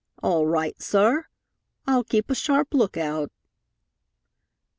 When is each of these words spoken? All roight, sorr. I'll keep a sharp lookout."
All 0.23 0.47
roight, 0.47 0.81
sorr. 0.81 1.29
I'll 1.85 2.03
keep 2.03 2.31
a 2.31 2.33
sharp 2.33 2.73
lookout." 2.73 3.29